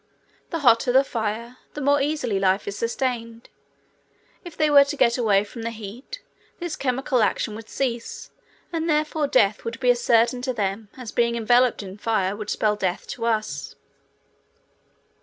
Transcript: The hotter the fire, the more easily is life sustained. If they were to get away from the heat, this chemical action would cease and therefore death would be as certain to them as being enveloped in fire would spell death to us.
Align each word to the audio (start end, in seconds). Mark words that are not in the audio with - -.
The 0.49 0.57
hotter 0.61 0.91
the 0.91 1.03
fire, 1.03 1.57
the 1.75 1.79
more 1.79 2.01
easily 2.01 2.37
is 2.37 2.41
life 2.41 2.63
sustained. 2.71 3.49
If 4.43 4.57
they 4.57 4.67
were 4.71 4.83
to 4.83 4.95
get 4.97 5.15
away 5.15 5.43
from 5.43 5.61
the 5.61 5.69
heat, 5.69 6.23
this 6.57 6.75
chemical 6.75 7.21
action 7.21 7.53
would 7.53 7.69
cease 7.69 8.31
and 8.73 8.89
therefore 8.89 9.27
death 9.27 9.63
would 9.63 9.79
be 9.79 9.91
as 9.91 10.01
certain 10.01 10.41
to 10.41 10.53
them 10.53 10.89
as 10.97 11.11
being 11.11 11.35
enveloped 11.35 11.83
in 11.83 11.99
fire 11.99 12.35
would 12.35 12.49
spell 12.49 12.75
death 12.75 13.05
to 13.09 13.25
us. 13.25 13.75